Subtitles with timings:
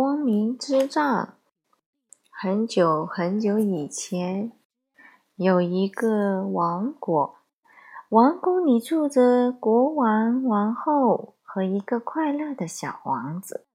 [0.00, 1.34] 光明之杖。
[2.30, 4.52] 很久很久以前，
[5.34, 7.34] 有一个王国，
[8.10, 13.66] 王宫里住着国王、王后和一个快乐的小王子。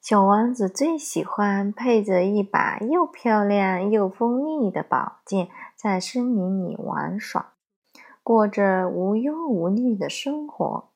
[0.00, 7.52] 小王子最喜欢配着一把又漂亮又锋利的宝剑，在森林里玩耍，
[8.24, 10.88] 过着无忧无虑的生活，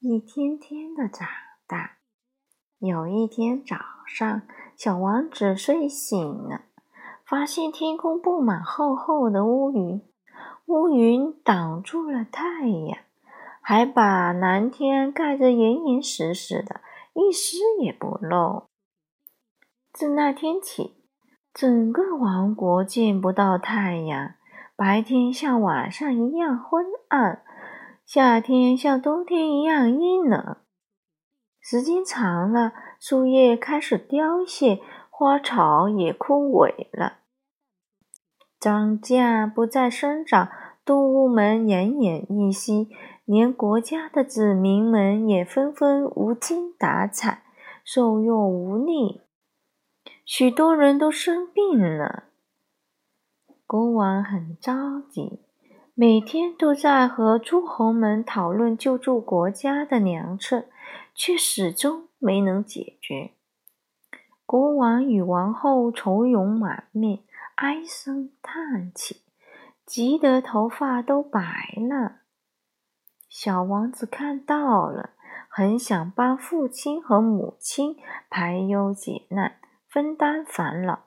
[0.00, 1.28] 一天天的长
[1.68, 1.99] 大。
[2.80, 3.76] 有一天早
[4.06, 4.40] 上，
[4.74, 6.62] 小王子睡醒了，
[7.26, 10.00] 发现天空布满厚厚的乌云，
[10.64, 12.98] 乌云挡住了太阳，
[13.60, 16.80] 还把蓝天盖得严严实实的，
[17.12, 18.68] 一丝也不漏。
[19.92, 20.94] 自那天起，
[21.52, 24.36] 整个王国见不到太阳，
[24.74, 27.42] 白天像晚上一样昏暗，
[28.06, 30.56] 夏天像冬天一样阴冷。
[31.70, 37.18] 时间长了，树叶开始凋谢，花草也枯萎了，
[38.58, 40.48] 庄稼不再生长，
[40.84, 42.88] 动物们奄奄一息，
[43.24, 47.44] 连国家的子民们也纷纷无精打采、
[47.84, 49.20] 瘦弱无力。
[50.24, 52.24] 许多人都生病了，
[53.68, 55.38] 国王很着急，
[55.94, 60.64] 每天都在和诸侯们讨论救助国家的良策。
[61.22, 63.32] 却始终没能解决。
[64.46, 67.18] 国王与王后愁容满面，
[67.56, 69.20] 唉声叹气，
[69.84, 72.20] 急得头发都白了。
[73.28, 75.10] 小王子看到了，
[75.50, 77.98] 很想帮父亲和母亲
[78.30, 81.00] 排忧解难，分担烦恼。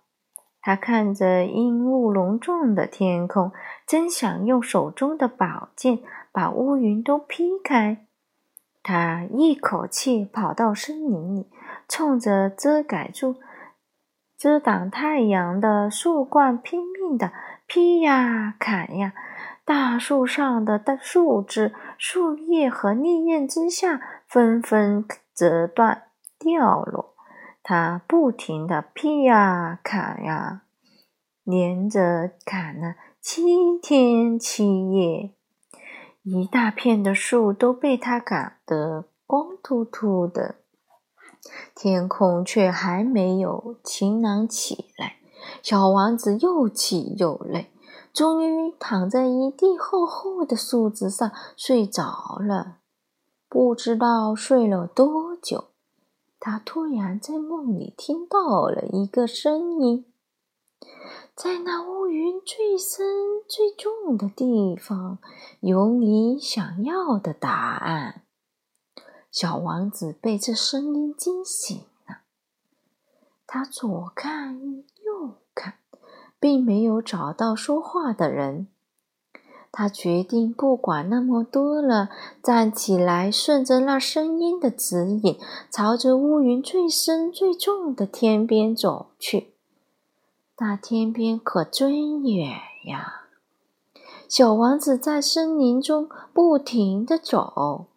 [0.61, 3.51] 他看着阴雾浓重的天空，
[3.87, 8.05] 真想用手中的宝剑把乌云都劈开。
[8.83, 11.49] 他一口气跑到森林里，
[11.87, 13.37] 冲着遮盖住、
[14.37, 17.31] 遮挡太阳的树冠拼命的
[17.65, 19.13] 劈呀砍呀。
[19.65, 26.03] 大树上的的树枝、树叶和利刃之下纷纷折断
[26.37, 27.15] 掉落。
[27.63, 30.63] 他不停的劈呀砍呀，
[31.45, 35.31] 连着砍了七天七夜。
[36.23, 40.55] 一大片的树都被他砍得光秃秃的，
[41.75, 45.17] 天空却还没有晴朗起来。
[45.61, 47.69] 小王子又气又累，
[48.13, 52.77] 终于躺在一地厚厚的树枝上睡着了。
[53.49, 55.65] 不知道睡了多久，
[56.39, 60.05] 他突然在梦里听到了一个声音。
[61.35, 65.17] 在那乌云最深、最重的地方，
[65.61, 68.21] 有你想要的答案。
[69.31, 71.75] 小王子被这声音惊醒
[72.07, 72.17] 了，
[73.47, 74.61] 他左看
[75.03, 75.73] 右看，
[76.39, 78.67] 并没有找到说话的人。
[79.71, 82.11] 他决定不管那么多了，
[82.43, 85.39] 站起来，顺着那声音的指引，
[85.71, 89.52] 朝着乌云最深、最重的天边走去。
[90.63, 93.23] 那天边可真远呀！
[94.29, 97.87] 小王子在森林中不停地走，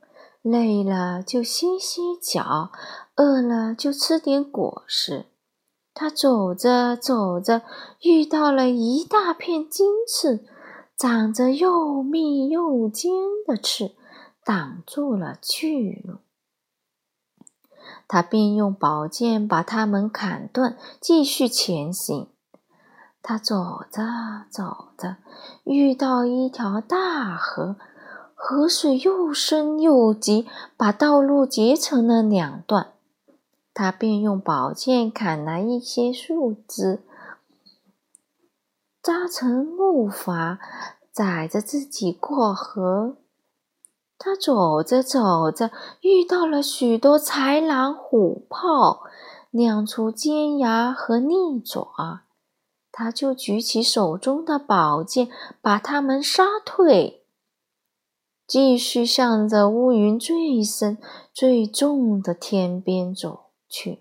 [0.42, 2.72] 累了就歇歇脚，
[3.14, 5.26] 饿了就吃点果实。
[5.94, 7.62] 他走着走着，
[8.02, 10.44] 遇到了一大片金刺，
[10.96, 13.12] 长着又密又尖
[13.46, 13.92] 的刺，
[14.44, 16.16] 挡住了去路。
[18.08, 22.26] 他便用宝剑把它们砍断，继续前行。
[23.28, 24.04] 他走着
[24.50, 25.16] 走着，
[25.64, 27.74] 遇到一条大河，
[28.36, 32.92] 河水又深又急，把道路截成了两段。
[33.74, 37.02] 他便用宝剑砍来一些树枝，
[39.02, 40.58] 扎成木筏，
[41.10, 43.16] 载着自己过河。
[44.16, 49.02] 他走着走着，遇到了许多豺狼虎豹，
[49.50, 52.20] 亮出尖牙和利爪。
[52.98, 55.28] 他就举起手中的宝剑，
[55.60, 57.26] 把他们杀退，
[58.46, 60.96] 继续向着乌云最深、
[61.30, 64.00] 最重的天边走去。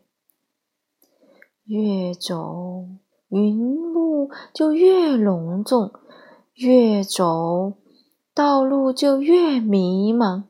[1.65, 2.85] 越走，
[3.27, 3.59] 云
[3.93, 5.91] 雾就越浓重；
[6.53, 7.73] 越走，
[8.33, 10.43] 道路就越迷茫。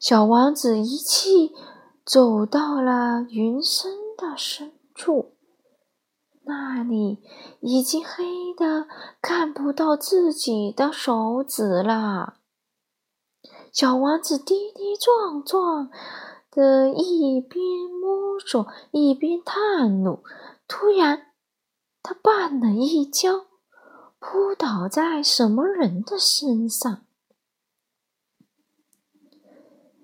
[0.00, 1.52] 小王子一气
[2.06, 5.33] 走到了云深的深处。
[6.46, 7.22] 那里
[7.60, 8.86] 已经黑的
[9.22, 12.34] 看不到自己的手指了。
[13.72, 15.90] 小王子跌跌撞撞，
[16.50, 17.60] 的一边
[18.00, 20.22] 摸索一边探路，
[20.68, 21.32] 突然，
[22.02, 23.46] 他绊了一跤，
[24.18, 27.04] 扑倒在什么人的身上。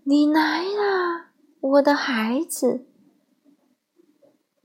[0.03, 2.90] 你来啦，我的孩子！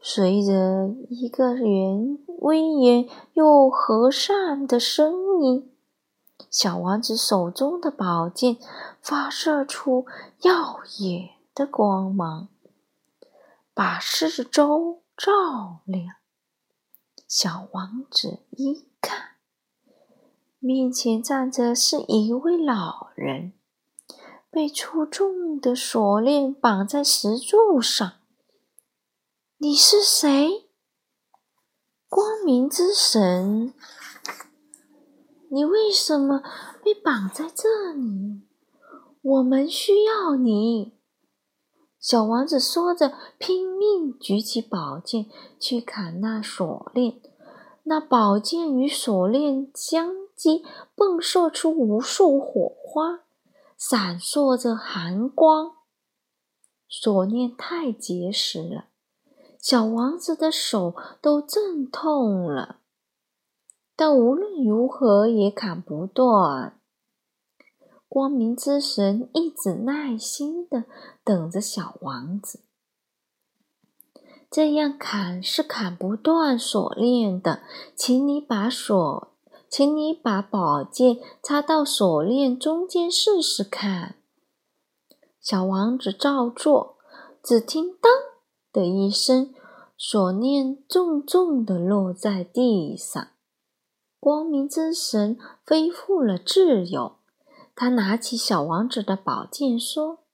[0.07, 5.73] 随着一个人威严又和善的声音。
[6.51, 8.57] 小王子手中的宝剑
[9.01, 10.05] 发射出
[10.43, 12.49] 耀眼的光芒，
[13.73, 16.17] 把四周照亮。
[17.27, 19.37] 小王子一看，
[20.59, 23.53] 面前站着是一位老人，
[24.51, 28.11] 被粗重的锁链绑在石柱上。
[29.65, 30.69] 你是谁？
[32.07, 33.73] 光明之神。
[35.49, 36.43] 你为什么
[36.83, 38.43] 被绑在这里？
[39.23, 40.93] 我们需要你。”
[41.99, 45.25] 小王子说着，拼命举起宝剑
[45.59, 47.19] 去砍那锁链。
[47.85, 50.63] 那宝剑与锁链相击，
[50.95, 53.21] 迸射出无数火花，
[53.75, 55.77] 闪烁着寒光。
[56.87, 58.89] 锁链太结实了，
[59.65, 62.81] 小王子的手都震痛了。
[63.95, 66.79] 但无论如何也砍不断。
[68.07, 70.83] 光明之神一直耐心的
[71.23, 72.59] 等着小王子。
[74.51, 77.63] 这样砍是砍不断锁链的，
[77.95, 79.31] 请你把锁，
[79.67, 84.17] 请你把宝剑插到锁链中间试试看。
[85.41, 86.97] 小王子照做，
[87.41, 88.11] 只听“当”
[88.75, 89.53] 的一声，
[89.97, 93.29] 锁链重重的落在地上。
[94.19, 97.15] 光明之神恢复了自由，
[97.73, 100.25] 他拿起小王子的宝剑说：“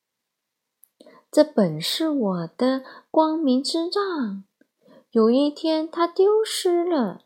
[1.32, 4.44] 这本是我的光明之杖，
[5.12, 7.26] 有一天它丢失了，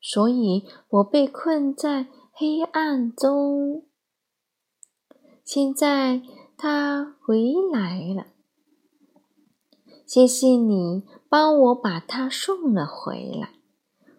[0.00, 3.86] 所以我被困在黑暗中。
[5.44, 6.22] 现在
[6.56, 8.26] 它回来了，
[10.14, 13.54] 谢谢你帮我把它送了回来。”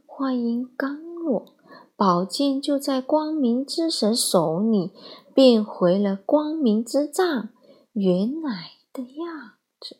[0.05, 1.55] 话音刚落。
[1.95, 4.91] 宝剑就在光明之神手里
[5.33, 7.47] 变回了光明之杖
[7.93, 9.95] 原来的样子。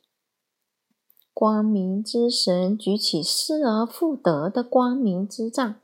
[1.34, 5.76] 光明之神举起失而复得的光明之杖，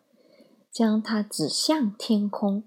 [0.70, 2.66] 将它指向天空。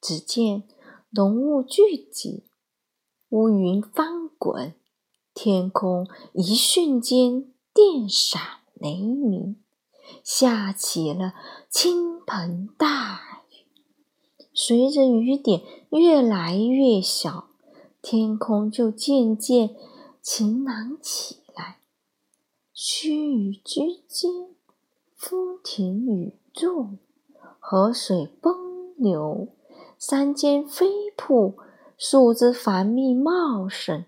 [0.00, 0.64] 只见
[1.10, 2.42] 浓雾聚集，
[3.28, 4.74] 乌云翻滚，
[5.34, 8.40] 天空一瞬间电闪
[8.74, 9.56] 雷鸣。
[10.22, 11.34] 下起了
[11.70, 13.20] 倾盆大
[13.50, 17.46] 雨，随着雨点越来越小，
[18.02, 19.74] 天空就渐渐
[20.20, 21.78] 晴朗起来。
[22.74, 24.48] 须臾之间，
[25.16, 26.98] 风停雨住，
[27.58, 28.54] 河水奔
[28.96, 29.48] 流，
[29.98, 31.54] 山间飞瀑，
[31.96, 34.04] 树枝繁密茂盛，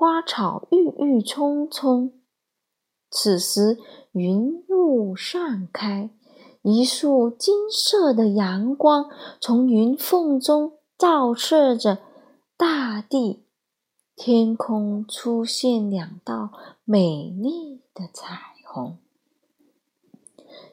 [0.00, 2.12] 花草郁郁葱葱。
[3.10, 3.78] 此时，
[4.12, 6.08] 云雾散开，
[6.62, 9.10] 一束金色的阳光
[9.40, 11.98] 从云缝中照射着
[12.56, 13.42] 大地，
[14.14, 16.52] 天空出现两道
[16.84, 18.98] 美丽的彩虹。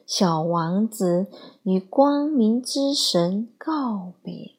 [0.06, 1.26] 小王子
[1.64, 4.52] 与光明之神告别，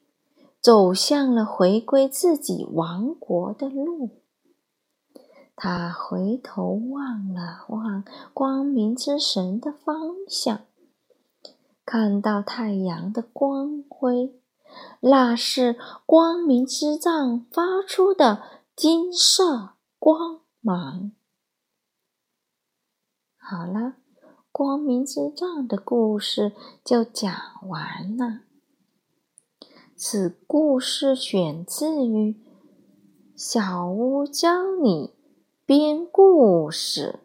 [0.60, 4.10] 走向了回归自己王国的路。
[5.60, 10.62] 他回头望了望光明之神的方向，
[11.84, 14.40] 看到太阳的光辉，
[15.00, 18.44] 那是光明之杖发出的
[18.76, 21.12] 金色光芒。
[23.36, 23.96] 好了，
[24.52, 26.54] 光明之杖的故事
[26.86, 27.34] 就讲
[27.68, 28.42] 完了。
[29.96, 32.34] 此故事选自于
[33.36, 35.14] 《小屋教你》。
[35.68, 37.20] 编故事，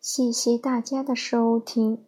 [0.00, 2.04] 谢谢大家的收听。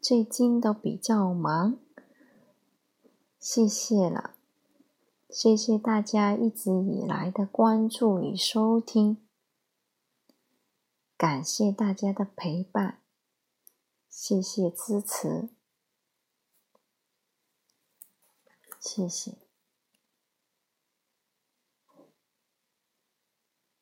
[0.00, 1.80] 最近都比较忙，
[3.40, 4.36] 谢谢了，
[5.28, 9.26] 谢谢大家一直以来的关注与收听，
[11.16, 13.00] 感谢大家的陪伴，
[14.08, 15.48] 谢谢支持，
[18.78, 19.39] 谢谢。